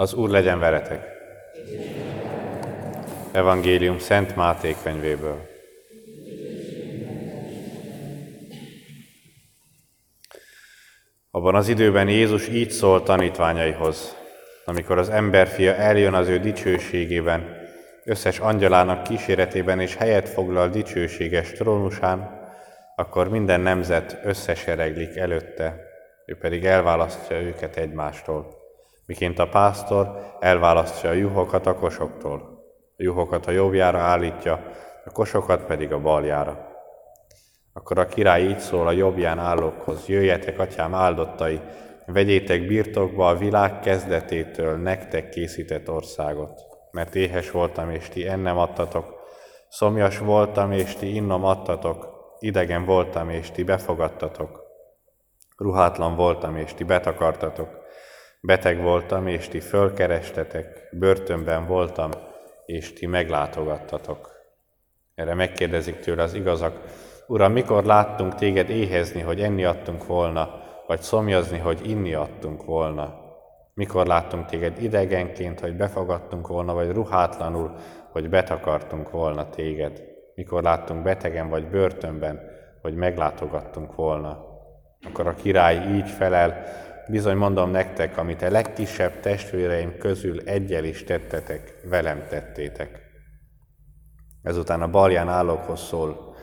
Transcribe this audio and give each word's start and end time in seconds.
Az 0.00 0.14
Úr 0.14 0.28
legyen 0.28 0.58
veletek! 0.58 1.06
Evangélium 3.32 3.98
Szent 3.98 4.36
Máté 4.36 4.76
könyvéből. 4.82 5.48
Abban 11.30 11.54
az 11.54 11.68
időben 11.68 12.08
Jézus 12.08 12.48
így 12.48 12.70
szólt 12.70 13.04
tanítványaihoz, 13.04 14.16
amikor 14.64 14.98
az 14.98 15.08
emberfia 15.08 15.74
eljön 15.74 16.14
az 16.14 16.28
ő 16.28 16.38
dicsőségében, 16.38 17.56
összes 18.04 18.38
angyalának 18.38 19.02
kíséretében 19.02 19.80
és 19.80 19.94
helyet 19.96 20.28
foglal 20.28 20.68
dicsőséges 20.68 21.52
trónusán, 21.52 22.40
akkor 22.96 23.28
minden 23.28 23.60
nemzet 23.60 24.18
összesereglik 24.24 25.16
előtte, 25.16 25.80
ő 26.26 26.36
pedig 26.36 26.64
elválasztja 26.64 27.40
őket 27.40 27.76
egymástól 27.76 28.59
miként 29.10 29.38
a 29.38 29.48
pásztor 29.48 30.36
elválasztja 30.40 31.10
a 31.10 31.12
juhokat 31.12 31.66
a 31.66 31.74
kosoktól. 31.74 32.64
A 32.96 33.02
juhokat 33.02 33.46
a 33.46 33.50
jobbjára 33.50 33.98
állítja, 33.98 34.52
a 35.04 35.10
kosokat 35.12 35.64
pedig 35.64 35.92
a 35.92 36.00
baljára. 36.00 36.68
Akkor 37.72 37.98
a 37.98 38.06
király 38.06 38.42
így 38.42 38.58
szól 38.58 38.86
a 38.86 38.92
jobbján 38.92 39.38
állókhoz, 39.38 40.06
jöjjetek, 40.06 40.58
atyám 40.58 40.94
áldottai, 40.94 41.60
vegyétek 42.06 42.66
birtokba 42.66 43.28
a 43.28 43.36
világ 43.36 43.80
kezdetétől 43.80 44.76
nektek 44.76 45.28
készített 45.28 45.90
országot. 45.90 46.60
Mert 46.90 47.14
éhes 47.14 47.50
voltam, 47.50 47.90
és 47.90 48.08
ti 48.08 48.28
ennem 48.28 48.58
adtatok, 48.58 49.14
szomjas 49.68 50.18
voltam, 50.18 50.72
és 50.72 50.94
ti 50.94 51.14
innom 51.14 51.44
adtatok, 51.44 52.08
idegen 52.38 52.84
voltam, 52.84 53.30
és 53.30 53.50
ti 53.50 53.62
befogadtatok, 53.62 54.62
ruhátlan 55.56 56.16
voltam, 56.16 56.56
és 56.56 56.74
ti 56.74 56.84
betakartatok, 56.84 57.79
Beteg 58.40 58.82
voltam, 58.82 59.26
és 59.26 59.48
ti 59.48 59.60
fölkerestetek, 59.60 60.88
börtönben 60.92 61.66
voltam, 61.66 62.10
és 62.66 62.92
ti 62.92 63.06
meglátogattatok. 63.06 64.30
Erre 65.14 65.34
megkérdezik 65.34 66.00
tőle 66.00 66.22
az 66.22 66.34
igazak, 66.34 66.80
Uram, 67.30 67.52
mikor 67.52 67.84
láttunk 67.84 68.34
téged 68.34 68.68
éhezni, 68.68 69.20
hogy 69.20 69.40
enni 69.40 69.64
adtunk 69.64 70.06
volna, 70.06 70.62
vagy 70.86 71.00
szomjazni, 71.00 71.58
hogy 71.58 71.90
inni 71.90 72.14
adtunk 72.14 72.64
volna? 72.64 73.14
Mikor 73.74 74.06
láttunk 74.06 74.46
téged 74.46 74.82
idegenként, 74.82 75.60
hogy 75.60 75.76
befogadtunk 75.76 76.46
volna, 76.46 76.74
vagy 76.74 76.90
ruhátlanul, 76.90 77.74
hogy 78.12 78.28
betakartunk 78.28 79.10
volna 79.10 79.48
téged? 79.48 80.02
Mikor 80.34 80.62
láttunk 80.62 81.02
betegen 81.02 81.48
vagy 81.48 81.66
börtönben, 81.66 82.40
hogy 82.82 82.94
meglátogattunk 82.94 83.94
volna? 83.94 84.44
Akkor 85.06 85.26
a 85.26 85.34
király 85.34 85.94
így 85.94 86.08
felel, 86.08 86.64
Bizony 87.10 87.36
mondom 87.36 87.70
nektek, 87.70 88.16
amit 88.16 88.42
a 88.42 88.50
legkisebb 88.50 89.20
testvéreim 89.20 89.98
közül 89.98 90.40
egyel 90.40 90.84
is 90.84 91.04
tettetek, 91.04 91.74
velem 91.84 92.26
tettétek. 92.28 93.00
Ezután 94.42 94.82
a 94.82 94.90
balján 94.90 95.28
állókhoz 95.28 95.80
szól, 95.80 96.34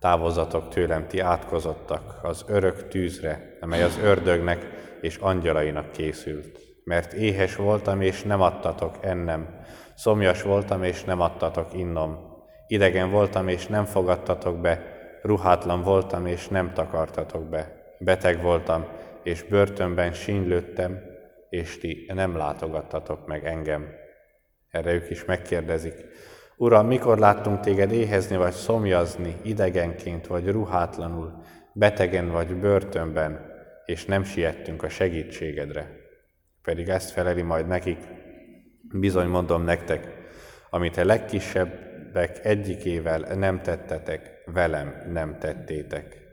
távozatok 0.00 0.68
tőlem, 0.68 1.06
ti 1.06 1.20
átkozottak 1.20 2.18
az 2.22 2.44
örök 2.48 2.88
tűzre, 2.88 3.56
amely 3.60 3.82
az 3.82 3.98
ördögnek 4.02 4.66
és 5.00 5.16
angyalainak 5.16 5.92
készült. 5.92 6.58
Mert 6.84 7.12
éhes 7.12 7.56
voltam, 7.56 8.00
és 8.00 8.22
nem 8.22 8.40
adtatok 8.40 8.94
ennem, 9.00 9.60
szomjas 9.94 10.42
voltam, 10.42 10.82
és 10.82 11.04
nem 11.04 11.20
adtatok 11.20 11.74
innom, 11.74 12.18
idegen 12.66 13.10
voltam, 13.10 13.48
és 13.48 13.66
nem 13.66 13.84
fogadtatok 13.84 14.60
be, 14.60 14.82
ruhátlan 15.22 15.82
voltam, 15.82 16.26
és 16.26 16.48
nem 16.48 16.72
takartatok 16.72 17.48
be, 17.48 17.94
beteg 17.98 18.42
voltam, 18.42 18.86
és 19.24 19.42
börtönben 19.42 20.12
sínylődtem, 20.12 21.02
és 21.48 21.78
ti 21.78 22.10
nem 22.14 22.36
látogattatok 22.36 23.26
meg 23.26 23.46
engem. 23.46 23.88
Erre 24.70 24.92
ők 24.92 25.10
is 25.10 25.24
megkérdezik, 25.24 25.94
Uram, 26.56 26.86
mikor 26.86 27.18
láttunk 27.18 27.60
téged 27.60 27.92
éhezni 27.92 28.36
vagy 28.36 28.52
szomjazni, 28.52 29.36
idegenként 29.42 30.26
vagy 30.26 30.48
ruhátlanul, 30.48 31.42
betegen 31.72 32.30
vagy 32.30 32.54
börtönben, 32.56 33.52
és 33.84 34.04
nem 34.04 34.22
siettünk 34.22 34.82
a 34.82 34.88
segítségedre? 34.88 35.90
Pedig 36.62 36.88
ezt 36.88 37.10
feleli 37.10 37.42
majd 37.42 37.66
nekik, 37.66 37.98
bizony 38.92 39.28
mondom 39.28 39.64
nektek, 39.64 40.14
amit 40.70 40.96
a 40.96 41.04
legkisebbek 41.04 42.44
egyikével 42.44 43.18
nem 43.18 43.62
tettetek, 43.62 44.42
velem 44.44 45.02
nem 45.12 45.38
tettétek. 45.38 46.23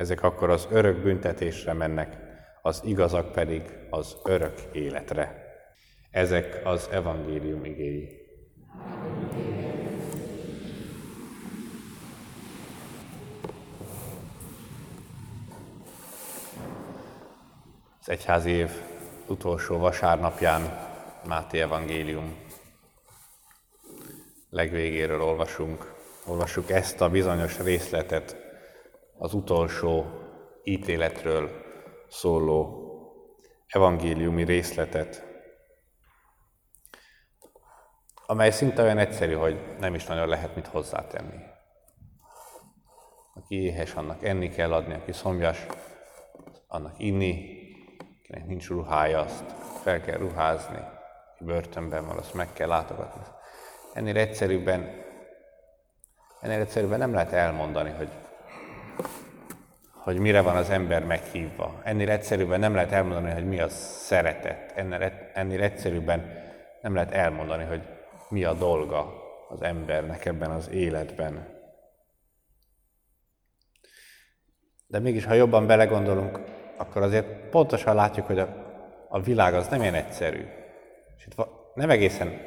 Ezek 0.00 0.22
akkor 0.22 0.50
az 0.50 0.66
örök 0.70 1.02
büntetésre 1.02 1.72
mennek, 1.72 2.16
az 2.62 2.80
igazak 2.84 3.32
pedig 3.32 3.62
az 3.90 4.16
örök 4.24 4.60
életre. 4.72 5.44
Ezek 6.10 6.60
az 6.64 6.88
evangélium 6.92 7.64
igéi. 7.64 8.08
Az 18.00 18.08
egyházi 18.08 18.50
év 18.50 18.70
utolsó 19.26 19.78
vasárnapján 19.78 20.88
Máté 21.26 21.60
evangélium 21.60 22.36
legvégéről 24.50 25.22
olvasunk. 25.22 25.94
Olvassuk 26.26 26.70
ezt 26.70 27.00
a 27.00 27.08
bizonyos 27.08 27.58
részletet, 27.58 28.49
az 29.22 29.34
utolsó 29.34 30.06
ítéletről 30.62 31.50
szóló 32.08 32.76
evangéliumi 33.66 34.44
részletet, 34.44 35.26
amely 38.26 38.50
szinte 38.50 38.82
olyan 38.82 38.98
egyszerű, 38.98 39.34
hogy 39.34 39.76
nem 39.78 39.94
is 39.94 40.04
nagyon 40.04 40.28
lehet 40.28 40.54
mit 40.54 40.66
hozzátenni. 40.66 41.36
Aki 43.34 43.62
éhes, 43.62 43.94
annak 43.94 44.24
enni 44.24 44.48
kell 44.48 44.72
adni, 44.72 44.94
aki 44.94 45.12
szomjas, 45.12 45.66
annak 46.66 46.94
inni, 46.98 47.58
akinek 48.22 48.46
nincs 48.46 48.68
ruhája, 48.68 49.20
azt 49.20 49.52
fel 49.82 50.00
kell 50.00 50.18
ruházni, 50.18 50.78
aki 51.32 51.44
börtönben 51.44 52.06
van, 52.06 52.16
azt 52.16 52.34
meg 52.34 52.52
kell 52.52 52.68
látogatni. 52.68 53.22
Ennél 53.92 54.16
egyszerűbben, 54.16 55.04
ennél 56.40 56.60
egyszerűbben 56.60 56.98
nem 56.98 57.12
lehet 57.12 57.32
elmondani, 57.32 57.90
hogy 57.90 58.08
hogy 60.02 60.18
mire 60.18 60.40
van 60.40 60.56
az 60.56 60.70
ember 60.70 61.04
meghívva. 61.04 61.80
Ennél 61.84 62.10
egyszerűbben 62.10 62.60
nem 62.60 62.74
lehet 62.74 62.92
elmondani, 62.92 63.32
hogy 63.32 63.46
mi 63.46 63.60
a 63.60 63.68
szeretet. 63.68 64.72
Ennél, 64.76 65.12
ennél 65.34 65.62
egyszerűbben 65.62 66.38
nem 66.80 66.94
lehet 66.94 67.12
elmondani, 67.12 67.64
hogy 67.64 67.82
mi 68.28 68.44
a 68.44 68.54
dolga 68.54 69.14
az 69.48 69.62
embernek 69.62 70.24
ebben 70.24 70.50
az 70.50 70.70
életben. 70.70 71.58
De 74.86 74.98
mégis, 74.98 75.24
ha 75.24 75.34
jobban 75.34 75.66
belegondolunk, 75.66 76.40
akkor 76.76 77.02
azért 77.02 77.26
pontosan 77.50 77.94
látjuk, 77.94 78.26
hogy 78.26 78.38
a, 78.38 78.48
a 79.08 79.20
világ 79.20 79.54
az 79.54 79.68
nem 79.68 79.80
ilyen 79.80 79.94
egyszerű. 79.94 80.46
És 81.16 81.26
itt 81.26 81.46
nem 81.74 81.90
egészen 81.90 82.40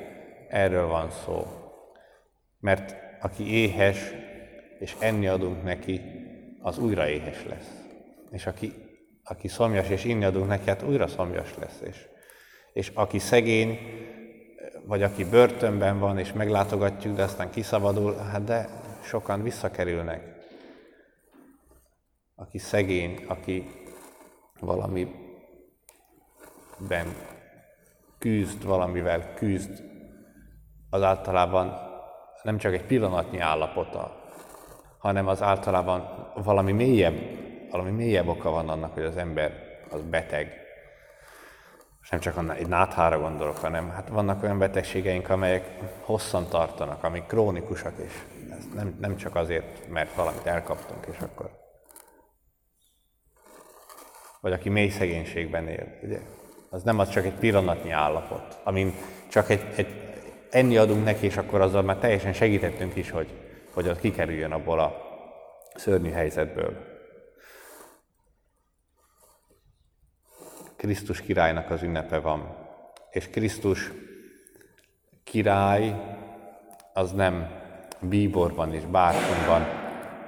erről 0.49 0.87
van 0.87 1.09
szó. 1.09 1.47
Mert 2.59 2.95
aki 3.21 3.53
éhes, 3.53 4.11
és 4.79 4.95
enni 4.99 5.27
adunk 5.27 5.63
neki, 5.63 6.01
az 6.63 6.77
újra 6.77 7.07
éhes 7.07 7.45
lesz. 7.45 7.81
És 8.31 8.45
aki, 8.45 8.73
aki 9.23 9.47
szomjas 9.47 9.89
és 9.89 10.03
inni 10.03 10.23
adunk 10.23 10.47
neki, 10.47 10.69
hát 10.69 10.83
újra 10.83 11.07
szomjas 11.07 11.57
lesz. 11.57 11.81
És, 11.81 12.07
és 12.73 12.91
aki 12.93 13.19
szegény, 13.19 13.79
vagy 14.85 15.03
aki 15.03 15.23
börtönben 15.23 15.99
van, 15.99 16.17
és 16.17 16.33
meglátogatjuk, 16.33 17.15
de 17.15 17.23
aztán 17.23 17.49
kiszabadul, 17.49 18.15
hát 18.15 18.43
de 18.43 18.69
sokan 19.01 19.43
visszakerülnek. 19.43 20.31
Aki 22.35 22.57
szegény, 22.57 23.25
aki 23.27 23.71
valamiben 24.59 25.07
küzd, 28.17 28.63
valamivel 28.63 29.33
küzd, 29.33 29.83
az 30.89 31.01
általában 31.01 31.77
nem 32.43 32.57
csak 32.57 32.73
egy 32.73 32.85
pillanatnyi 32.85 33.39
állapota, 33.39 34.22
hanem 35.03 35.27
az 35.27 35.41
általában 35.41 36.31
valami 36.33 36.71
mélyebb, 36.71 37.19
valami 37.71 37.91
mélyebb 37.91 38.27
oka 38.27 38.49
van 38.49 38.69
annak, 38.69 38.93
hogy 38.93 39.03
az 39.03 39.17
ember 39.17 39.51
az 39.89 40.01
beteg. 40.01 40.53
És 42.01 42.09
nem 42.09 42.19
csak 42.19 42.57
egy 42.57 42.67
náthára 42.67 43.19
gondolok, 43.19 43.57
hanem 43.57 43.89
hát 43.89 44.07
vannak 44.07 44.43
olyan 44.43 44.57
betegségeink, 44.57 45.29
amelyek 45.29 45.79
hosszan 46.01 46.47
tartanak, 46.47 47.03
amik 47.03 47.25
krónikusak, 47.25 47.93
és 47.97 48.13
ez 48.51 48.65
nem, 48.75 48.97
nem 48.99 49.15
csak 49.15 49.35
azért, 49.35 49.89
mert 49.89 50.15
valamit 50.15 50.45
elkaptunk, 50.45 51.05
és 51.11 51.17
akkor. 51.19 51.49
Vagy 54.41 54.51
aki 54.51 54.69
mély 54.69 54.89
szegénységben 54.89 55.67
él, 55.67 55.99
ugye? 56.03 56.19
Az 56.69 56.83
nem 56.83 56.99
az 56.99 57.09
csak 57.09 57.25
egy 57.25 57.37
pillanatnyi 57.39 57.91
állapot, 57.91 58.59
amin 58.63 58.93
csak 59.29 59.49
egy, 59.49 59.65
egy 59.75 59.87
enni 60.49 60.77
adunk 60.77 61.03
neki, 61.03 61.25
és 61.25 61.37
akkor 61.37 61.61
azzal 61.61 61.81
már 61.81 61.97
teljesen 61.97 62.33
segítettünk 62.33 62.95
is, 62.95 63.09
hogy, 63.09 63.42
hogy 63.73 63.87
az 63.87 63.97
kikerüljön 63.97 64.51
abból 64.51 64.79
a 64.79 64.95
szörnyű 65.75 66.11
helyzetből. 66.11 66.91
Krisztus 70.75 71.21
királynak 71.21 71.69
az 71.69 71.81
ünnepe 71.81 72.19
van, 72.19 72.55
És 73.09 73.29
Krisztus 73.29 73.91
király 75.23 75.95
az 76.93 77.11
nem 77.11 77.61
bíborban 77.99 78.73
és 78.73 78.85
bártonban 78.85 79.65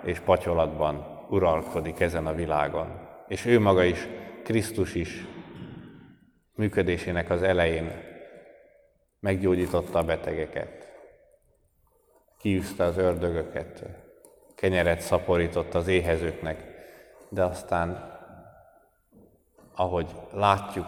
és 0.04 0.20
patyolatban 0.20 1.26
uralkodik 1.30 2.00
ezen 2.00 2.28
a 2.28 2.34
világon. 2.34 3.08
És 3.28 3.46
ő 3.46 3.60
maga 3.60 3.84
is, 3.84 4.08
Krisztus 4.44 4.96
is 4.96 5.26
működésének 6.56 7.30
az 7.30 7.44
elején 7.44 7.92
meggyógyította 9.20 10.00
a 10.00 10.04
betegeket, 10.04 10.95
kiűzte 12.46 12.84
az 12.84 12.98
ördögöket, 12.98 13.84
kenyeret 14.56 15.02
szaporított 15.02 15.74
az 15.74 15.88
éhezőknek, 15.88 16.64
de 17.30 17.44
aztán, 17.44 18.20
ahogy 19.76 20.08
látjuk, 20.34 20.86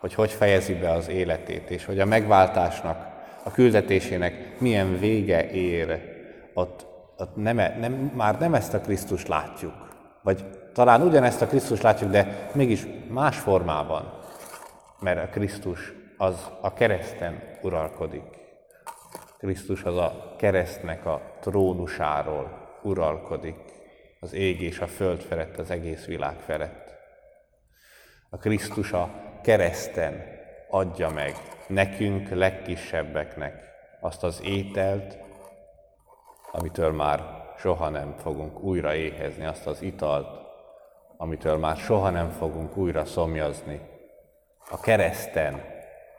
hogy 0.00 0.14
hogy 0.14 0.30
fejezi 0.30 0.74
be 0.74 0.90
az 0.90 1.08
életét, 1.08 1.70
és 1.70 1.84
hogy 1.84 2.00
a 2.00 2.04
megváltásnak, 2.04 3.06
a 3.42 3.50
küldetésének 3.50 4.60
milyen 4.60 4.98
vége 4.98 5.50
ér, 5.50 6.00
ott, 6.54 6.86
ott 7.18 7.36
nem, 7.36 7.58
e, 7.58 7.76
nem, 7.80 7.92
már 8.14 8.38
nem 8.38 8.54
ezt 8.54 8.74
a 8.74 8.80
Krisztus 8.80 9.26
látjuk, 9.26 9.88
vagy 10.22 10.44
talán 10.72 11.02
ugyanezt 11.02 11.42
a 11.42 11.46
Krisztus 11.46 11.80
látjuk, 11.80 12.10
de 12.10 12.50
mégis 12.54 12.86
más 13.08 13.38
formában, 13.38 14.18
mert 15.00 15.22
a 15.22 15.28
Krisztus 15.28 15.92
az 16.16 16.50
a 16.60 16.72
kereszten 16.72 17.42
uralkodik. 17.62 18.43
Krisztus 19.44 19.82
az 19.82 19.96
a 19.96 20.34
keresztnek 20.38 21.06
a 21.06 21.20
trónusáról 21.40 22.78
uralkodik, 22.82 23.56
az 24.20 24.32
ég 24.32 24.60
és 24.60 24.78
a 24.78 24.86
föld 24.86 25.20
felett, 25.20 25.58
az 25.58 25.70
egész 25.70 26.04
világ 26.04 26.38
felett. 26.38 26.94
A 28.30 28.36
Krisztus 28.36 28.92
a 28.92 29.10
kereszten 29.42 30.22
adja 30.68 31.10
meg 31.10 31.34
nekünk, 31.66 32.28
legkisebbeknek 32.28 33.62
azt 34.00 34.22
az 34.22 34.40
ételt, 34.44 35.18
amitől 36.52 36.92
már 36.92 37.22
soha 37.58 37.88
nem 37.88 38.14
fogunk 38.16 38.60
újra 38.60 38.94
éhezni, 38.94 39.44
azt 39.44 39.66
az 39.66 39.82
italt, 39.82 40.40
amitől 41.16 41.56
már 41.56 41.76
soha 41.76 42.10
nem 42.10 42.30
fogunk 42.30 42.76
újra 42.76 43.04
szomjazni. 43.04 43.80
A 44.70 44.80
kereszten 44.80 45.73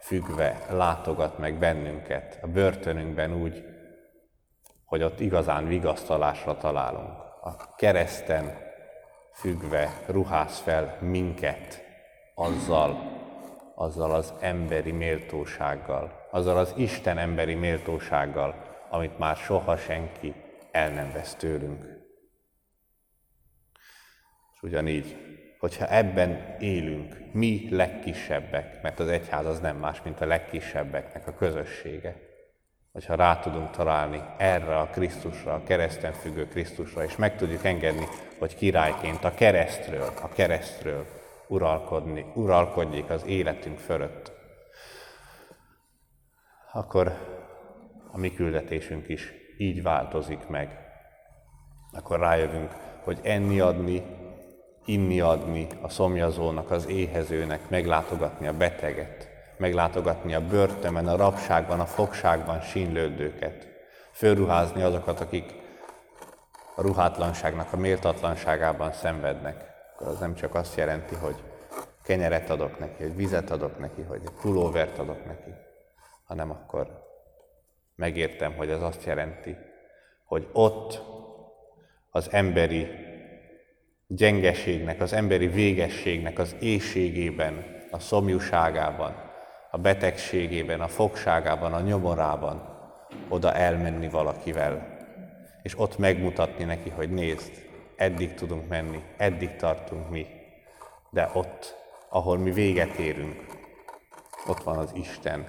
függve 0.05 0.65
látogat 0.69 1.37
meg 1.37 1.57
bennünket, 1.59 2.39
a 2.41 2.47
börtönünkben 2.47 3.33
úgy, 3.33 3.63
hogy 4.83 5.03
ott 5.03 5.19
igazán 5.19 5.67
vigasztalásra 5.67 6.57
találunk. 6.57 7.19
A 7.41 7.75
kereszten 7.75 8.57
függve 9.33 10.01
ruház 10.07 10.59
fel 10.59 10.97
minket 11.01 11.83
azzal, 12.35 12.97
azzal 13.75 14.13
az 14.13 14.33
emberi 14.39 14.91
méltósággal, 14.91 16.27
azzal 16.31 16.57
az 16.57 16.73
Isten 16.75 17.17
emberi 17.17 17.53
méltósággal, 17.53 18.55
amit 18.89 19.17
már 19.17 19.35
soha 19.35 19.77
senki 19.77 20.33
el 20.71 20.89
nem 20.89 21.11
vesz 21.11 21.35
tőlünk. 21.35 21.83
És 24.53 24.61
ugyanígy, 24.61 25.34
hogyha 25.65 25.87
ebben 25.87 26.55
élünk, 26.59 27.17
mi 27.31 27.67
legkisebbek, 27.71 28.81
mert 28.81 28.99
az 28.99 29.07
egyház 29.07 29.45
az 29.45 29.59
nem 29.59 29.77
más, 29.77 30.01
mint 30.03 30.21
a 30.21 30.25
legkisebbeknek 30.25 31.27
a 31.27 31.33
közössége, 31.33 32.15
hogyha 32.91 33.15
rá 33.15 33.39
tudunk 33.39 33.69
találni 33.69 34.21
erre 34.37 34.77
a 34.77 34.89
Krisztusra, 34.89 35.53
a 35.53 35.63
kereszten 35.63 36.13
függő 36.13 36.47
Krisztusra, 36.47 37.03
és 37.03 37.15
meg 37.15 37.37
tudjuk 37.37 37.63
engedni, 37.63 38.05
hogy 38.39 38.55
királyként 38.55 39.23
a 39.23 39.33
keresztről, 39.33 40.09
a 40.21 40.29
keresztről 40.29 41.05
uralkodni, 41.47 42.25
uralkodjék 42.33 43.09
az 43.09 43.25
életünk 43.25 43.79
fölött, 43.79 44.31
akkor 46.73 47.11
a 48.11 48.17
mi 48.17 48.33
küldetésünk 48.33 49.09
is 49.09 49.31
így 49.57 49.83
változik 49.83 50.47
meg. 50.47 50.79
Akkor 51.91 52.19
rájövünk, 52.19 52.71
hogy 53.03 53.19
enni 53.23 53.59
adni, 53.59 54.03
inni 54.85 55.19
adni 55.19 55.67
a 55.81 55.89
szomjazónak, 55.89 56.71
az 56.71 56.87
éhezőnek, 56.87 57.69
meglátogatni 57.69 58.47
a 58.47 58.53
beteget, 58.53 59.29
meglátogatni 59.57 60.33
a 60.33 60.47
börtönben, 60.47 61.07
a 61.07 61.15
rabságban, 61.15 61.79
a 61.79 61.85
fogságban 61.85 62.61
sínlődőket, 62.61 63.67
fölruházni 64.11 64.81
azokat, 64.81 65.19
akik 65.19 65.53
a 66.75 66.81
ruhátlanságnak, 66.81 67.73
a 67.73 67.77
méltatlanságában 67.77 68.91
szenvednek. 68.91 69.73
Akkor 69.93 70.07
az 70.07 70.19
nem 70.19 70.35
csak 70.35 70.55
azt 70.55 70.77
jelenti, 70.77 71.15
hogy 71.15 71.35
kenyeret 72.03 72.49
adok 72.49 72.79
neki, 72.79 73.03
hogy 73.03 73.15
vizet 73.15 73.51
adok 73.51 73.79
neki, 73.79 74.01
hogy 74.01 74.21
egy 74.23 74.41
pulóvert 74.41 74.97
adok 74.97 75.25
neki, 75.25 75.53
hanem 76.25 76.51
akkor 76.51 77.03
megértem, 77.95 78.55
hogy 78.55 78.69
ez 78.69 78.81
azt 78.81 79.03
jelenti, 79.03 79.55
hogy 80.25 80.49
ott 80.51 81.01
az 82.09 82.31
emberi 82.31 83.04
gyengeségnek, 84.07 85.01
az 85.01 85.13
emberi 85.13 85.47
végességnek 85.47 86.39
az 86.39 86.55
éjségében, 86.59 87.65
a 87.91 87.99
szomjúságában, 87.99 89.15
a 89.71 89.77
betegségében, 89.77 90.81
a 90.81 90.87
fogságában, 90.87 91.73
a 91.73 91.81
nyomorában 91.81 92.73
oda 93.29 93.53
elmenni 93.53 94.09
valakivel, 94.09 94.97
és 95.61 95.79
ott 95.79 95.97
megmutatni 95.97 96.63
neki, 96.63 96.89
hogy 96.89 97.09
nézd, 97.09 97.51
eddig 97.95 98.33
tudunk 98.33 98.67
menni, 98.67 99.03
eddig 99.17 99.55
tartunk 99.55 100.09
mi, 100.09 100.25
de 101.09 101.29
ott, 101.33 101.75
ahol 102.09 102.37
mi 102.37 102.51
véget 102.51 102.95
érünk, 102.95 103.45
ott 104.47 104.63
van 104.63 104.77
az 104.77 104.91
Isten, 104.93 105.45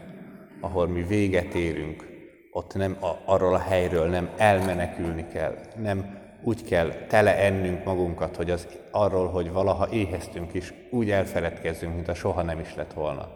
ahol 0.60 0.88
mi 0.88 1.02
véget 1.02 1.54
érünk, 1.54 2.06
ott 2.52 2.74
nem 2.74 2.96
a, 3.00 3.16
arról 3.24 3.54
a 3.54 3.58
helyről 3.58 4.06
nem 4.06 4.30
elmenekülni 4.36 5.26
kell, 5.28 5.54
nem 5.76 6.25
úgy 6.46 6.64
kell 6.64 6.88
tele 6.88 7.36
ennünk 7.36 7.84
magunkat, 7.84 8.36
hogy 8.36 8.50
az 8.50 8.66
arról, 8.90 9.28
hogy 9.28 9.52
valaha 9.52 9.88
éheztünk 9.90 10.54
is, 10.54 10.72
úgy 10.90 11.10
elfeledkezzünk, 11.10 11.94
mint 11.94 12.08
a 12.08 12.14
soha 12.14 12.42
nem 12.42 12.60
is 12.60 12.74
lett 12.74 12.92
volna, 12.92 13.28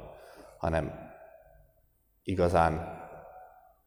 hanem 0.59 1.11
igazán 2.23 2.99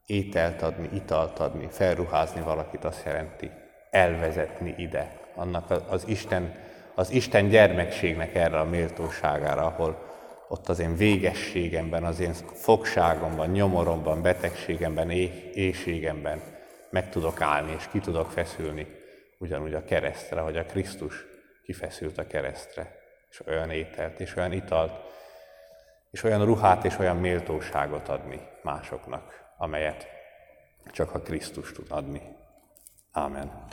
ételt 0.05 0.61
adni, 0.61 0.89
italt 0.93 1.39
adni, 1.39 1.67
felruházni 1.69 2.41
valakit 2.41 2.85
azt 2.85 3.05
jelenti, 3.05 3.51
elvezetni 3.89 4.75
ide, 4.77 5.19
annak 5.35 5.71
az 5.89 6.07
Isten, 6.07 6.55
az 6.95 7.11
Isten 7.11 7.49
gyermekségnek 7.49 8.35
erre 8.35 8.59
a 8.59 8.65
méltóságára, 8.69 9.65
ahol 9.65 10.03
ott 10.47 10.69
az 10.69 10.79
én 10.79 10.95
végességemben, 10.95 12.03
az 12.03 12.19
én 12.19 12.33
fogságomban, 12.53 13.49
nyomoromban, 13.49 14.21
betegségemben, 14.21 15.09
éjségemben 15.53 16.41
meg 16.89 17.09
tudok 17.09 17.41
állni, 17.41 17.73
és 17.77 17.87
ki 17.91 17.99
tudok 17.99 18.31
feszülni, 18.31 19.01
ugyanúgy 19.43 19.73
a 19.73 19.83
keresztre, 19.83 20.41
hogy 20.41 20.57
a 20.57 20.65
Krisztus 20.65 21.25
kifeszült 21.63 22.17
a 22.17 22.27
keresztre, 22.27 22.95
és 23.29 23.45
olyan 23.47 23.69
ételt, 23.69 24.19
és 24.19 24.35
olyan 24.35 24.51
italt, 24.51 25.11
és 26.11 26.23
olyan 26.23 26.45
ruhát, 26.45 26.83
és 26.83 26.97
olyan 26.97 27.17
méltóságot 27.17 28.07
adni 28.07 28.47
másoknak, 28.61 29.53
amelyet 29.57 30.07
csak 30.91 31.13
a 31.13 31.21
Krisztus 31.21 31.71
tud 31.71 31.85
adni. 31.89 32.21
Amen. 33.11 33.65